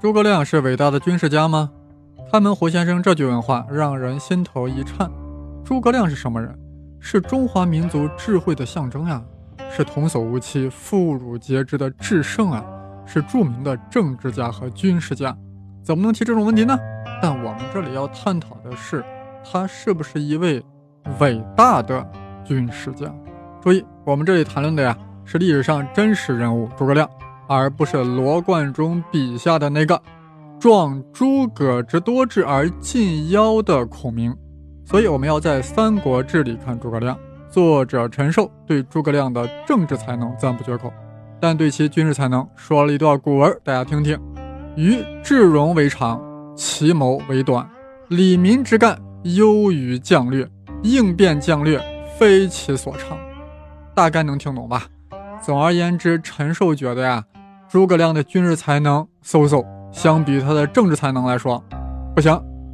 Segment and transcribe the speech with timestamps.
[0.00, 1.68] 诸葛亮是伟大的军事家吗？
[2.30, 5.10] 开门胡先生这句问话让人心头一颤。
[5.64, 6.56] 诸葛亮是什么人？
[7.00, 9.20] 是中华民族智慧的象征呀，
[9.68, 12.64] 是童叟无欺、妇孺皆知的智圣啊，
[13.04, 15.36] 是著名的政治家和军事家。
[15.82, 16.78] 怎么能提这种问题呢？
[17.20, 19.04] 但我们这里要探讨的是，
[19.44, 20.64] 他是不是一位
[21.18, 22.08] 伟大的
[22.44, 23.12] 军事家？
[23.60, 27.10] 注意，我们这里谈论的呀，是历史上真实人物诸葛亮。
[27.48, 30.00] 而不是罗贯中笔下的那个
[30.60, 34.36] 壮诸葛之多智而近妖的孔明，
[34.84, 37.18] 所以我们要在《三国志》里看诸葛亮。
[37.50, 40.92] 作者陈寿对诸葛亮的政治才能赞不绝口，
[41.40, 44.20] 但对其军事才能说了一段古文，大家听听：
[44.76, 46.20] 于智容为长，
[46.54, 47.66] 其谋为短，
[48.08, 50.46] 理民之干优于将略，
[50.82, 51.82] 应变将略
[52.18, 53.16] 非其所长。
[53.94, 54.84] 大概能听懂吧？
[55.42, 57.24] 总而言之，陈寿觉得呀。
[57.68, 61.62] 诸葛亮的军事才能嗖嗖，相比他的政治才能来说，
[62.14, 62.32] 不行。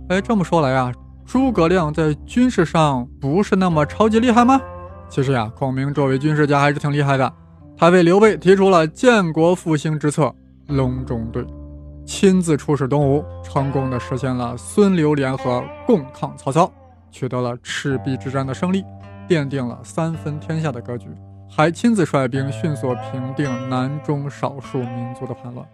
[0.08, 0.92] 哎，这么说来啊，
[1.26, 4.60] 诸葛亮在军事上不是那么超级厉害吗？
[5.08, 7.32] 其实呀，孔明作为军事家还是挺厉害的。
[7.76, 10.32] 他为刘备提出了建国复兴之策
[10.68, 11.44] “隆中对”，
[12.06, 16.70] 亲自出使东吴，成功的实现了孙刘联合共抗曹操，
[17.10, 18.84] 取得了赤壁之战的胜利，
[19.28, 21.08] 奠定了三分天下的格局。
[21.56, 25.64] 还亲自率兵迅速平定南中少数民族的叛乱。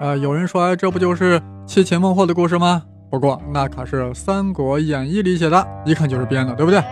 [0.00, 2.82] 呃，有人说，哎，这不就是七擒孟获的故事吗？
[3.08, 6.82] 不过那可是《三国演义》里写的，一看就是编的，对不对？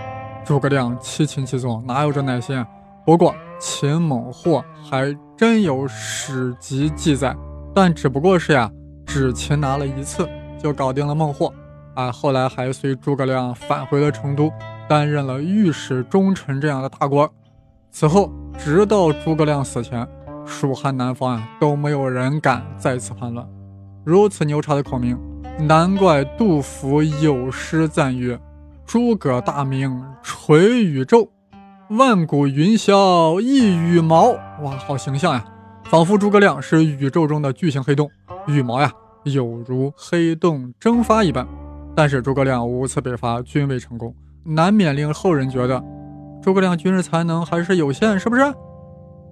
[0.44, 2.64] 诸葛亮七擒七纵，哪有这耐心？
[3.04, 7.34] 不过秦孟获还真有史籍记载，
[7.74, 8.70] 但只不过是呀，
[9.04, 10.28] 只擒拿了一次
[10.62, 11.52] 就搞定了孟获。
[11.96, 14.48] 啊，后来还随诸葛亮返回了成都，
[14.88, 17.28] 担任了御史中丞这样的大官。
[17.90, 20.06] 此后，直到诸葛亮死前，
[20.46, 23.46] 蜀汉南方啊都没有人敢再次叛乱。
[24.04, 25.18] 如此牛叉的孔明，
[25.66, 28.38] 难怪杜甫有诗赞曰
[28.86, 31.28] ：“诸葛大名垂宇宙，
[31.90, 34.30] 万古云霄一羽毛。”
[34.62, 35.44] 哇，好形象呀！
[35.84, 38.10] 仿佛诸葛亮是宇宙中的巨型黑洞，
[38.46, 38.92] 羽毛呀
[39.24, 41.46] 有如黑洞蒸发一般。
[41.96, 44.14] 但是诸葛亮五次北伐均未成功，
[44.44, 45.82] 难免令后人觉得。
[46.42, 48.42] 诸葛亮军事才能还是有限，是不是？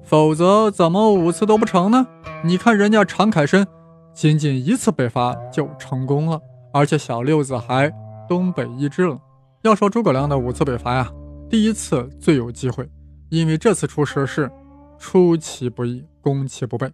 [0.02, 2.06] 否则怎么五次都不成呢？
[2.44, 3.66] 你看人家常凯申，
[4.14, 6.40] 仅仅一次北伐就成功了，
[6.72, 7.92] 而且小六子还
[8.28, 9.18] 东北一支了。
[9.62, 11.10] 要说诸葛亮的五次北伐呀，
[11.50, 12.88] 第一次最有机会，
[13.30, 14.50] 因为这次出师是
[14.98, 16.88] 出其不意，攻其不备，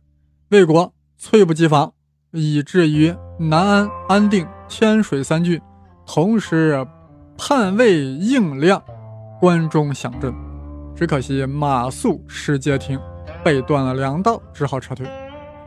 [0.50, 1.92] 魏国猝不及防，
[2.30, 5.60] 以至于南安、安定、天水三郡
[6.06, 6.86] 同时
[7.36, 8.82] 叛魏应亮。
[9.42, 10.32] 关中响震，
[10.94, 12.96] 只可惜马谡失街亭，
[13.42, 15.04] 被断了粮道，只好撤退。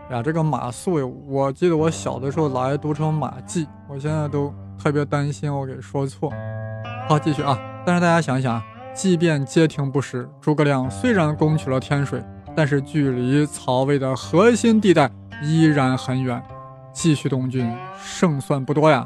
[0.09, 6.31] 呀，这个马谡，我记得我小的时候老爱读成马季，我现在都特别担心我给说错。
[7.09, 7.59] 好，继续啊！
[7.85, 12.23] 但是大家想一想啊，即便街亭不失，诸葛亮虽然攻取了天水，
[12.55, 15.11] 但是距离曹魏的核心地带
[15.43, 16.41] 依然很远，
[16.93, 17.69] 继续东进
[18.01, 19.05] 胜算不多呀。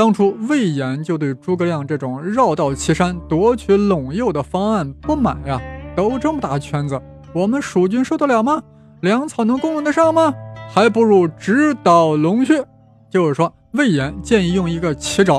[0.00, 5.60] 当初魏延就对诸葛亮这种绕道岐山夺取陇右的方案不满呀，
[5.94, 6.98] 都这么大圈子，
[7.34, 8.62] 我们蜀军受得了吗？
[9.02, 10.32] 粮草能供应得上吗？
[10.70, 12.64] 还不如直捣龙穴。
[13.10, 15.38] 就是说，魏延建议用一个奇招，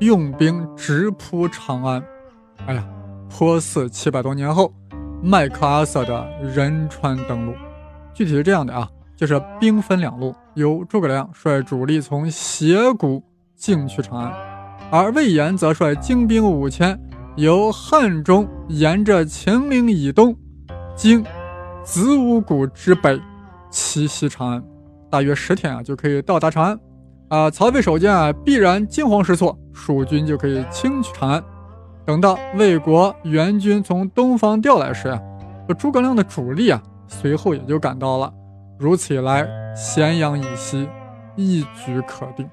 [0.00, 2.02] 用兵直扑长安。
[2.66, 2.84] 哎呀，
[3.28, 4.72] 颇似七百多年后
[5.22, 7.54] 麦克阿瑟的仁川登陆。
[8.12, 13.22] 具体是这样的啊，就是兵分两路，由诸葛亮率主力从斜谷。
[13.60, 14.32] 进去长安，
[14.90, 16.98] 而魏延则率精兵五千，
[17.36, 20.34] 由汉中沿着秦岭以东，
[20.96, 21.22] 经
[21.84, 23.20] 子午谷之北，
[23.70, 24.64] 奇袭长安。
[25.10, 26.80] 大约十天啊，就可以到达长安。
[27.28, 31.44] 啊，曹魏守将啊，必然惊慌失措，蜀军就可以轻取长安。
[32.06, 35.20] 等到魏国援军从东方调来时啊，
[35.78, 38.32] 诸葛亮的主力啊，随后也就赶到了。
[38.78, 39.46] 如此一来，
[39.76, 40.88] 咸阳以西
[41.36, 42.48] 一举可定。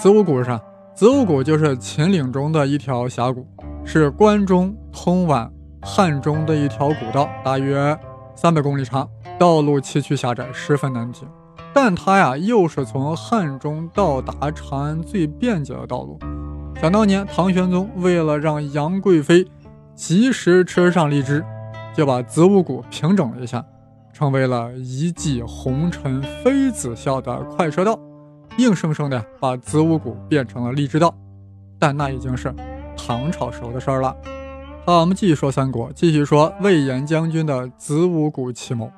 [0.00, 0.58] 子午谷是啥？
[0.94, 3.46] 子午谷就是秦岭中的一条峡谷，
[3.84, 5.52] 是关中通往
[5.82, 7.94] 汉中的一条古道，大约
[8.34, 9.06] 三百公里长，
[9.38, 11.28] 道路崎岖狭窄，十分难行。
[11.74, 16.18] 但它呀，又是从汉中到达长安最便捷的道路。
[16.80, 19.46] 想当年，唐玄宗为了让杨贵妃
[19.94, 21.44] 及时吃上荔枝，
[21.94, 23.62] 就把子午谷平整了一下，
[24.14, 28.00] 成为了一骑红尘妃子笑的快车道。
[28.58, 31.14] 硬生生的把子午谷变成了荔枝道，
[31.78, 32.54] 但那已经是
[32.96, 34.14] 唐朝时候的事儿了。
[34.84, 38.90] 好，我们继续说三国，继续说魏延将军的子午谷奇谋。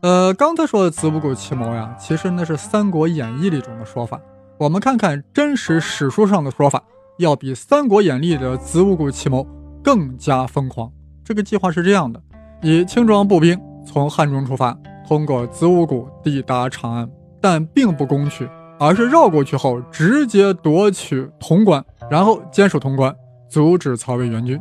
[0.00, 4.20] 呃，刚才说的子午谷奇谋呀，其实那是《三国演义》里中的说法。
[4.58, 6.82] 我们看看真实史书上的说法，
[7.18, 9.46] 要比《三国演义》的子午谷奇谋
[9.82, 10.90] 更加疯狂。
[11.24, 12.20] 这个计划是这样的：
[12.62, 14.76] 以轻装步兵从汉中出发，
[15.08, 17.10] 通过子午谷抵达长安，
[17.40, 18.48] 但并不攻取，
[18.84, 23.14] 而是绕过去后直接夺取潼关，然后坚守潼关，
[23.48, 24.60] 阻止曹魏援军。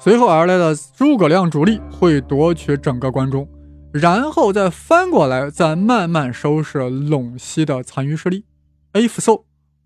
[0.00, 3.48] 随后而来的诸葛亮主力会夺取整个关中。
[3.92, 8.44] 然后再翻过来，再慢慢收拾陇西的残余势力。
[8.94, 9.42] If so，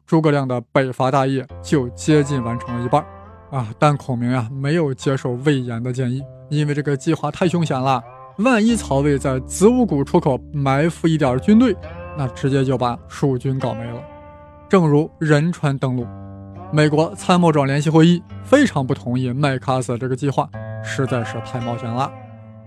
[0.07, 3.05] 诸葛亮的北伐大业就接近完成了一半
[3.51, 3.69] 啊！
[3.79, 8.03] 但孔明呀，没有接受魏延的建议，因为这个计划太凶险了。
[8.39, 11.75] 万一曹魏在子午谷出口埋伏一点军队，
[12.17, 14.01] 那直接就把蜀军搞没了。
[14.69, 16.07] 正如仁川登陆，
[16.73, 20.49] 美国参谋长联席会议非常不同意麦克阿瑟这个计划，
[20.83, 22.11] 实在是太冒险了。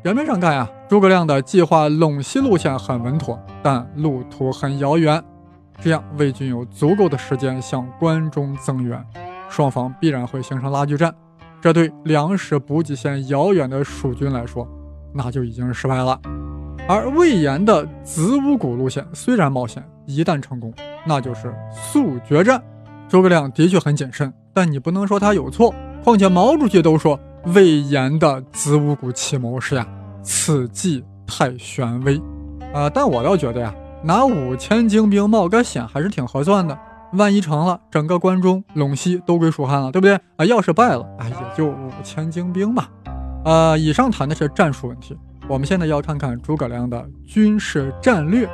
[0.02, 5.22] 表面上看呀，诸葛亮的计划陇西路线很稳妥，但路途很遥远，
[5.82, 9.06] 这样魏军有足够的时间向关中增援，
[9.50, 11.14] 双方必然会形成拉锯战。
[11.60, 14.66] 这对粮食补给线遥远的蜀军来说，
[15.14, 16.18] 那就已经是失败了。
[16.90, 20.74] 而魏延的子午谷路线虽然冒险，一旦成功，
[21.06, 22.60] 那就是速决战。
[23.08, 25.72] 诸葛亮的确很谨慎，但你不能说他有错。
[26.04, 27.20] 况且毛主席都说。
[27.54, 29.88] 魏延的子午谷奇谋是呀，
[30.24, 32.20] 此计太玄微，
[32.74, 32.90] 啊！
[32.90, 36.78] 但我倒觉得呀，拿五千精兵冒个险还是挺合算的。
[37.14, 40.20] 万一成了，整个关中、陇西都归蜀汉了，对不对？
[40.38, 42.88] 啊，要是败了，哎，也就五千精兵嘛。
[43.46, 45.16] 呃，以上谈的是战术问题，
[45.50, 48.48] 我们现在要看看诸葛亮的军事战略。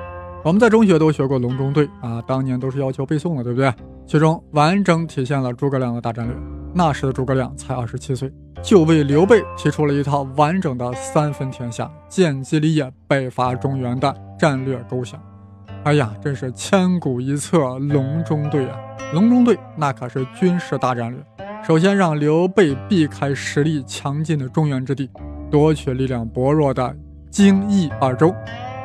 [0.46, 3.74] 我们在中学都学过隆中对啊，当年都是要求背诵的，对不对？
[4.08, 6.34] 其中完整体现了诸葛亮的大战略。
[6.74, 8.32] 那时的诸葛亮才二十七岁，
[8.64, 15.22] 就为刘备提出了一套完整的三分天下、建基立业、北伐中原的战略构想。
[15.84, 18.78] 哎呀，真是千古一策，隆中对啊！
[19.14, 21.22] 隆中对那可是军事大战略。
[21.62, 25.10] 首先让刘备避开实力强劲的中原之地，
[25.50, 26.96] 夺取力量薄弱的
[27.30, 28.34] 荆益二州，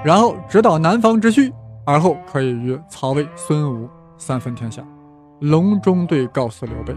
[0.05, 1.53] 然后直捣南方之需，
[1.85, 4.83] 而后可以与曹魏、孙吴三分天下。
[5.41, 6.95] 隆中对告诉刘备。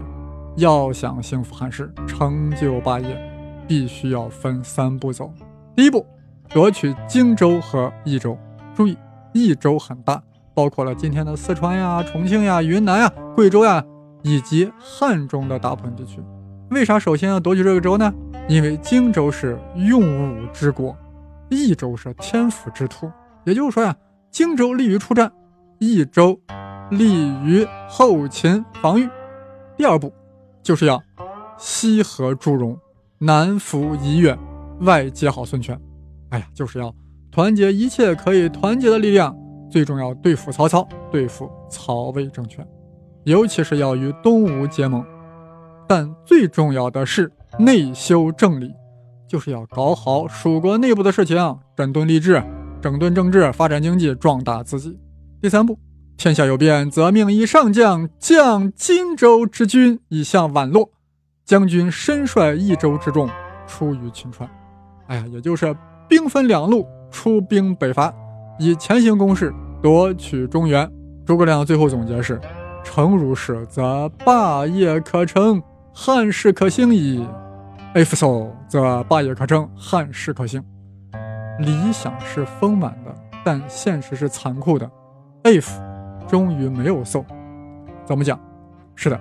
[0.56, 3.18] 要想兴复汉室、成就霸业，
[3.66, 5.32] 必须要分三步走。
[5.74, 6.06] 第一步，
[6.48, 8.38] 夺取荆州和益州。
[8.72, 8.96] 注意，
[9.32, 10.22] 益州很大，
[10.54, 13.84] 包括了今天的四川呀、重庆呀、云南呀、贵州呀，
[14.22, 16.20] 以及汉中的大部分地区。
[16.74, 18.12] 为啥首先要夺取这个州呢？
[18.48, 20.02] 因为荆州是用
[20.36, 20.94] 武之国，
[21.48, 23.10] 益州是天府之土。
[23.44, 23.96] 也就是说呀，
[24.30, 25.32] 荆州利于出战，
[25.78, 26.38] 益州
[26.90, 29.08] 利于后勤防御。
[29.76, 30.12] 第二步。
[30.62, 30.98] 就是要
[31.58, 32.74] 西和祝融，
[33.18, 34.34] 南服夷越，
[34.80, 35.78] 外结好孙权。
[36.30, 36.90] 哎呀，就是要
[37.30, 39.36] 团结一切可以团结的力量，
[39.70, 42.66] 最重要对付曹操，对付曹魏政权，
[43.24, 45.04] 尤其是要与东吴结盟。
[45.86, 48.72] 但最重要的是内修政理，
[49.28, 51.36] 就是要搞好蜀国内部的事情，
[51.76, 52.42] 整顿吏治，
[52.80, 54.98] 整顿政治，发展经济，壮大自己。
[55.40, 55.78] 第三步。
[56.16, 60.88] 天下有变，则命以上将将荆州之军以向宛洛，
[61.44, 63.28] 将军身率益州之众
[63.66, 64.48] 出于秦川。
[65.08, 65.76] 哎呀，也就是
[66.08, 68.14] 兵分两路出兵北伐，
[68.60, 69.52] 以前行攻势
[69.82, 70.88] 夺取中原。
[71.26, 72.40] 诸葛亮最后总结是：
[72.84, 75.60] 诚如是，则霸业可成，
[75.96, 77.24] 汉室可兴矣
[77.94, 80.60] ；if so，则霸业可成，汉室可兴。
[81.60, 84.90] 理想是丰满的，但现实是残酷的。
[85.44, 85.68] if
[86.26, 87.24] 终于没有送，
[88.04, 88.38] 怎么讲？
[88.96, 89.18] 是的，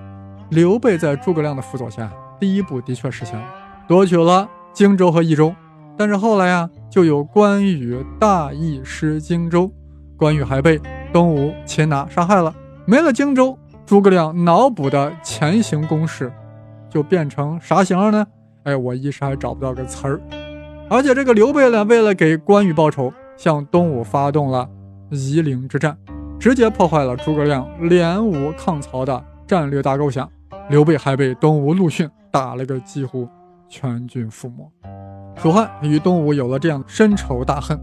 [0.49, 3.45] 刘备在诸葛亮的辅佐下，第一步的确实现了，
[3.87, 5.53] 夺取了荆州和益州。
[5.95, 9.71] 但是后来呀，就有关羽大意失荆州，
[10.17, 10.81] 关羽还被
[11.13, 12.51] 东吴擒拿杀害了。
[12.87, 16.33] 没了荆州，诸葛亮脑补的前行攻势
[16.93, 18.23] 就变成啥形呢？
[18.65, 20.21] 哎，我一时还找不到个词儿。
[20.89, 24.69] 而且这个刘备呢，为了给关羽报仇，向东吴发动了
[25.09, 25.97] 夷陵之战。
[26.39, 30.29] 直接破坏了诸葛亮联吴抗曹的战略大构想，
[30.69, 33.27] 刘备还被东吴陆逊打了个几乎
[33.67, 34.71] 全军覆没。
[35.37, 37.79] 蜀汉与东吴有了这样深仇大恨，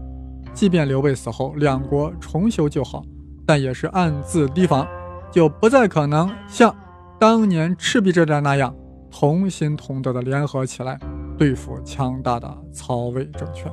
[0.53, 3.03] 即便刘备死后两国重修旧好，
[3.45, 4.87] 但也是暗自提防，
[5.31, 6.73] 就不再可能像
[7.19, 8.73] 当年赤壁之战那样
[9.11, 10.97] 同心同德的联合起来
[11.37, 13.71] 对付强大的曹魏政权。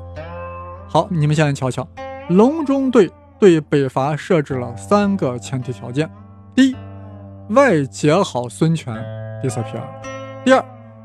[0.88, 1.86] 好，你们现在瞧瞧，
[2.28, 3.10] 隆中对。
[3.40, 6.10] 对北伐设置了三个前提条件：
[6.56, 6.76] 第一，
[7.50, 8.92] 外结好孙权
[9.40, 9.80] disappear；
[10.44, 10.64] 第二，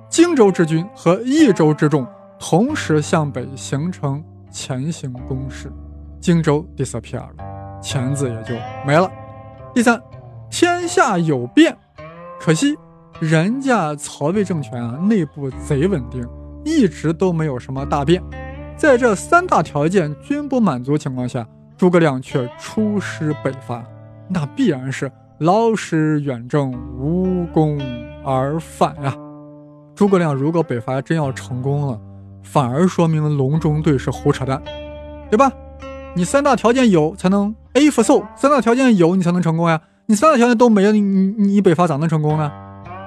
[0.10, 2.08] 荆州之军和益州之众
[2.40, 5.70] 同时向北形成前行攻势；
[6.20, 9.08] 荆州 disappear 了，钱字也就没了。
[9.72, 10.02] 第三，
[10.50, 11.78] 天下有变，
[12.40, 12.76] 可惜
[13.20, 16.28] 人家曹魏政权啊，内部贼稳定，
[16.66, 18.22] 一直都没有什么大变。
[18.76, 23.84] 在这三大条件均不满足情况下，诸葛亮却出师北伐，
[24.28, 27.80] 那必然是劳师远征，无功
[28.26, 29.16] 而返呀。
[29.96, 32.00] 诸葛亮如果北伐真要成功了，
[32.42, 34.62] 反而说明隆中对是胡扯淡，
[35.30, 35.52] 对吧？
[36.16, 39.80] 你三大条件有才能 A 复 so，三大条件有你才能成功呀。
[40.08, 42.52] 你三大条件都没了，你你你北伐咋能成功呢？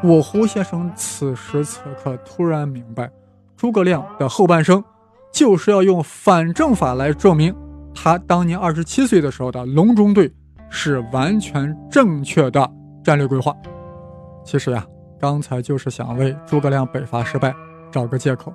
[0.03, 3.11] 我胡先生此时此刻突然明白，
[3.57, 4.83] 诸葛亮的后半生
[5.33, 7.55] 就是要用反证法来证明
[7.95, 10.33] 他当年二十七岁的时候的隆中对
[10.71, 12.71] 是完全正确的
[13.03, 13.55] 战略规划。
[14.45, 14.87] 其实呀。
[15.19, 17.53] 刚才就是想为诸葛亮北伐失败
[17.91, 18.53] 找个借口，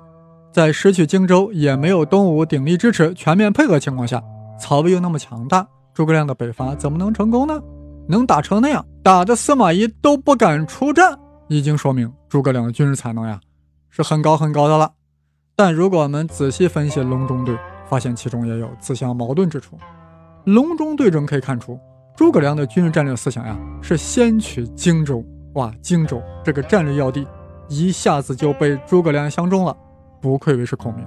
[0.52, 4.22] 在失去荆州也没有东吴鼎力支持、全面配合情况下，
[4.60, 7.60] 曹魏又那么强大，诸葛亮的北伐怎么能成功呢？
[8.06, 11.18] 能打成那样，打的司马懿都不敢出战，
[11.48, 13.40] 已经说明诸葛亮的军事才能呀
[13.90, 14.92] 是很高很高的了。
[15.54, 17.56] 但如果我们仔细分析隆中对，
[17.88, 19.78] 发现其中也有自相矛盾之处。
[20.44, 21.78] 隆中对中可以看出，
[22.16, 25.24] 诸葛亮的军事战略思想呀是先取荆州。
[25.54, 27.26] 哇，荆州这个战略要地，
[27.68, 29.76] 一下子就被诸葛亮相中了，
[30.20, 31.06] 不愧为是孔明。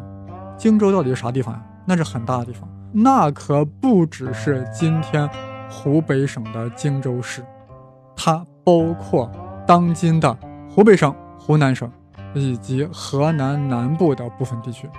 [0.58, 1.66] 荆州到底是啥地方呀？
[1.88, 5.30] 那是很大的地方，那可不只是今天
[5.70, 7.44] 湖北省的荆州市，
[8.16, 9.30] 它包括
[9.66, 10.38] 当今的
[10.70, 11.92] 湖北省、湖南省
[12.34, 14.90] 以及河南南部的部分地区。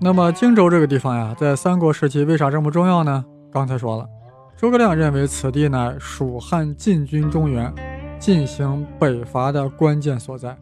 [0.00, 3.24] 那么荆州这个地方呀，在三国时期为啥这么重要呢？
[3.52, 4.08] 刚才说了，
[4.56, 7.72] 诸葛亮认为此地乃蜀汉进军中原。
[8.16, 10.56] 进行北伐的关键所在，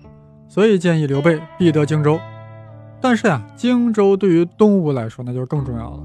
[0.49, 2.19] 所以建议刘备必得荆州。
[3.01, 6.03] 但是呀，荆州对于东吴来说那就更重要了。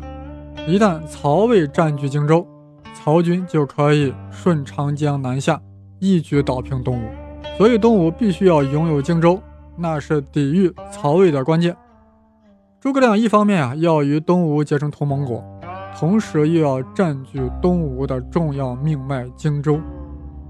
[0.67, 2.45] 一旦曹魏占据荆州，
[2.93, 5.59] 曹军就可以顺长江南下，
[5.97, 7.26] 一举倒平东吴。
[7.57, 9.41] 所以东吴必须要拥有荆州，
[9.75, 11.75] 那是抵御曹魏的关键。
[12.79, 15.43] 诸葛亮一方面啊要与东吴结成同盟国，
[15.97, 19.79] 同时又要占据东吴的重要命脉荆州。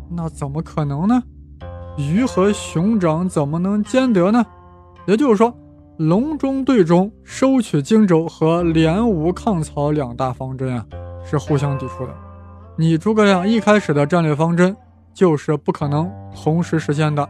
[0.10, 1.24] 那怎么可能呢？
[1.98, 4.46] 鱼和熊掌怎么能兼得呢？
[5.06, 5.53] 也就是说，
[5.98, 10.86] 隆中对中收取荆州和联吴抗曹两大方针啊，
[11.25, 12.13] 是互相抵触的。
[12.77, 14.75] 你诸葛亮一开始的战略方针
[15.17, 17.27] 就是不可能同时实现的，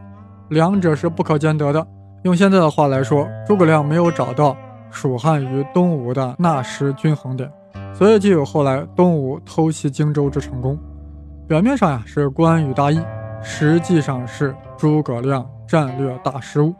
[0.49, 1.87] 两者是不可兼得的。
[2.23, 4.57] 用现在的话来说，诸葛亮没有找到
[4.91, 7.49] 蜀汉与东吴的纳时均衡点，
[7.93, 10.77] 所以就有后来东吴偷袭荆州之成功。
[11.47, 12.99] 表面上呀是关羽大意，
[13.41, 16.75] 实际上是诸葛亮战略大失误。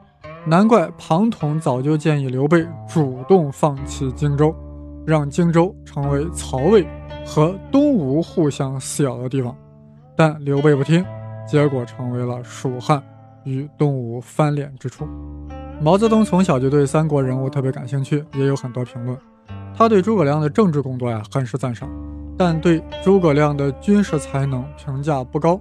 [0.46, 4.54] 难怪庞统早就建议刘备主动放弃荆州，
[5.06, 6.86] 让荆州成为曹魏
[7.26, 9.56] 和东吴互相撕咬的地方。
[10.18, 11.06] 但刘备不听，
[11.48, 13.02] 结果成为了蜀汉
[13.44, 15.08] 与东吴翻脸之处。
[15.80, 19.16] 毛泽东从小就对三国人物特别感兴趣，也有很多评论。
[19.78, 21.88] 他对诸葛亮的政治工作呀很是赞赏。
[22.36, 25.60] 但对诸葛亮的军事才能评价不高，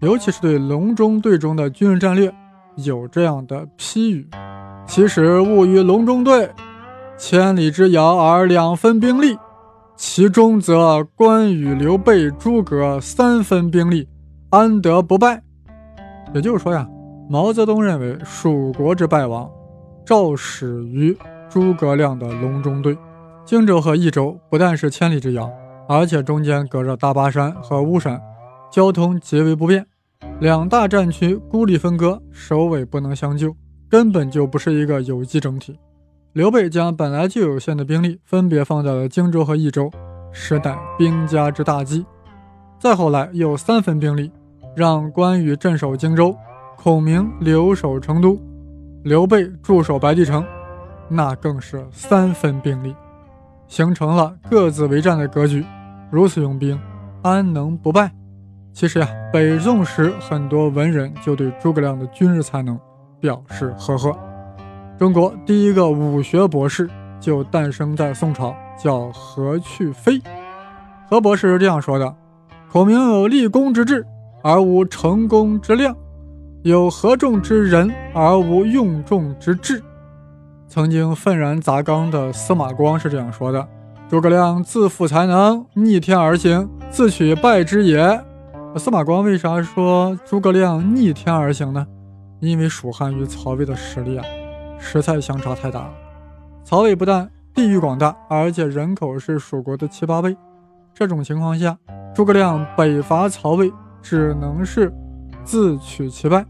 [0.00, 2.32] 尤其是对隆中对中的军事战略
[2.76, 4.28] 有这样的批语：
[4.86, 6.50] 其实物与隆中对，
[7.16, 9.36] 千里之遥而两分兵力，
[9.96, 14.08] 其中则关羽、刘备、诸葛三分兵力，
[14.50, 15.42] 安得不败？
[16.34, 16.88] 也就是说呀，
[17.28, 19.50] 毛泽东认为蜀国之败亡，
[20.04, 21.16] 肇始于
[21.48, 22.96] 诸葛亮的隆中对。
[23.44, 25.50] 荆州和益州不但是千里之遥。
[25.86, 28.18] 而且中间隔着大巴山和巫山，
[28.72, 29.86] 交通极为不便，
[30.40, 33.54] 两大战区孤立分割，首尾不能相救，
[33.86, 35.78] 根本就不是一个有机整体。
[36.34, 39.88] 刘备将本来就有限的兵力分别放在了荆州和益州，
[40.32, 42.04] 实乃兵家之大忌。
[42.76, 44.32] 再后来又三分兵力，
[44.74, 46.36] 让关羽镇守荆州，
[46.76, 48.36] 孔明留守成都，
[49.04, 50.44] 刘备驻守白帝城，
[51.08, 52.96] 那更是三分兵力。
[53.68, 55.64] 形成了各自为战的格局，
[56.10, 56.76] 如此用兵，
[57.22, 58.10] 安能不败？
[58.72, 62.76] 其实呀，北宋时很多文人就对诸葛亮的军事才能
[63.20, 64.18] 表示呵呵。
[64.96, 66.88] 中国第一个武学博士
[67.20, 70.22] 就诞生在宋朝，叫何去非。
[71.10, 72.14] 何博士是这样说的
[72.70, 74.06] ：“孔明有立功之志，
[74.42, 75.92] 而无成功之量；
[76.62, 79.82] 有合众之人，而无用众之智。”
[80.68, 83.66] 曾经愤然砸缸的司马光是这样说的
[84.08, 88.24] ：“诸葛亮自负才能，逆天而行，自取败之也。”
[88.76, 91.84] 司马光为啥说诸葛亮逆天而行呢？
[92.40, 94.24] 因为蜀汉与曹魏的实力啊，
[94.78, 95.92] 实在相差太大了。
[96.64, 100.36] 曹魏不但地域广大，而且人口是蜀国的七八倍，
[100.92, 101.76] 这种情况下，
[102.14, 104.92] 诸葛亮北伐曹魏只能是
[105.44, 106.44] 自取其败。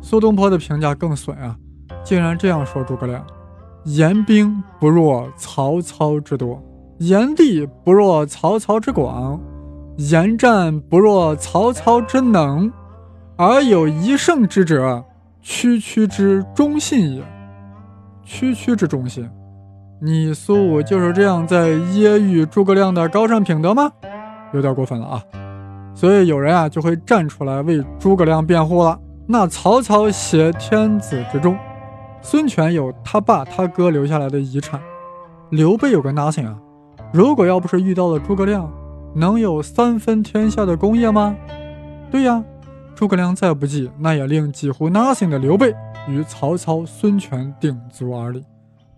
[0.00, 1.56] 苏东坡的评价更损啊，
[2.04, 3.26] 竟然这样说诸葛亮：
[3.84, 6.62] 言兵不若曹操之多，
[6.98, 9.40] 言地不若曹操之广，
[9.96, 12.70] 言战不若曹操之能，
[13.36, 15.04] 而有一胜之者，
[15.40, 17.33] 区区之忠信也。
[18.24, 19.28] 区区之忠心，
[20.00, 23.90] 你苏武就是这样在揶揄诸葛亮的高尚品德吗？
[24.52, 25.22] 有点过分了啊！
[25.94, 28.98] 所以有人啊就会站出来为诸葛亮辩护了。
[29.26, 31.56] 那曹操挟天子之重，
[32.20, 34.80] 孙权有他爸他哥留下来的遗产，
[35.50, 36.56] 刘备有个 nothing 啊！
[37.12, 38.70] 如果要不是遇到了诸葛亮，
[39.14, 41.36] 能有三分天下的功业吗？
[42.10, 42.42] 对呀，
[42.94, 45.74] 诸葛亮再不济，那也令几乎 nothing 的刘备。
[46.06, 48.44] 与曹操、孙权鼎足而立，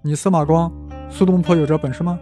[0.02, 0.72] 你司马光、
[1.08, 2.18] 苏东坡有这本事吗？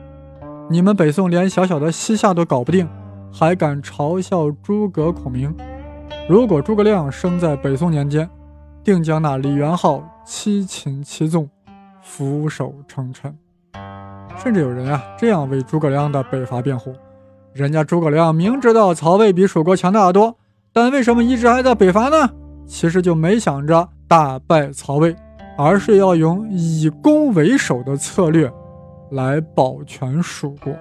[0.69, 2.89] 你们北宋连小小的西夏都搞不定，
[3.33, 5.55] 还敢嘲笑诸葛孔明？
[6.29, 8.29] 如果诸葛亮生在北宋年间，
[8.83, 11.49] 定将那李元昊七擒七纵，
[12.03, 13.35] 俯首称臣。
[14.37, 16.95] 甚至有人啊这样为诸葛亮的北伐辩护：
[17.53, 20.37] 人家诸葛亮明知道曹魏比蜀国强大的多，
[20.73, 22.31] 但为什么一直还在北伐呢？
[22.67, 23.89] 其实就没想着。
[24.09, 25.15] 大败曹魏，
[25.57, 28.53] 而是要用以攻为守的策略
[29.11, 30.75] 来保全蜀国。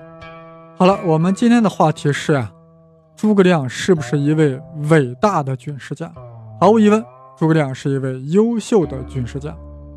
[0.76, 2.52] 好了，我们今天的话题是啊，
[3.16, 6.12] 诸葛亮是不是一位伟大的军事家？
[6.60, 7.04] 毫无疑问，
[7.38, 9.56] 诸葛亮是一位优秀的军事家，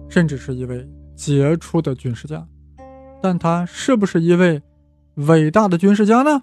[0.08, 2.46] 甚至是一位杰出的军事家。
[3.22, 4.62] 但他是不是一位
[5.14, 6.42] 伟大的军事家呢？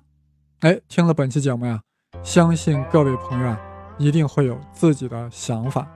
[0.62, 1.82] 哎，听了本期节目呀，
[2.24, 3.62] 相信各位朋友啊，
[3.98, 5.88] 一定会有自己的想法。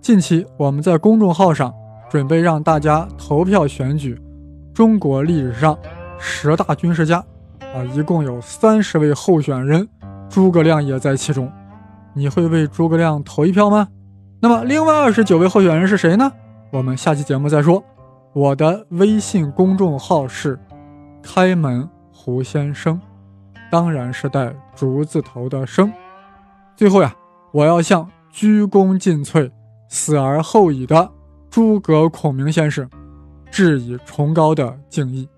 [0.00, 1.72] 近期我们在公众号上
[2.08, 4.18] 准备让大家投票选举
[4.72, 5.78] 中国历史上
[6.18, 7.18] 十大军事家，
[7.60, 9.86] 啊，一共有三十位候选人，
[10.28, 11.52] 诸葛亮也在其中。
[12.14, 13.86] 你会为诸葛亮投一票吗？
[14.40, 16.32] 那么另外二十九位候选人是谁呢？
[16.70, 17.82] 我们下期节目再说。
[18.32, 20.58] 我的微信公众号是
[21.22, 22.98] 开门胡先生，
[23.70, 25.92] 当然是带竹字头的生。
[26.74, 27.14] 最后呀，
[27.52, 29.50] 我要向鞠躬尽瘁。
[29.90, 31.10] 死而后已的
[31.50, 32.88] 诸葛孔明先生，
[33.50, 35.28] 致以崇高的敬意。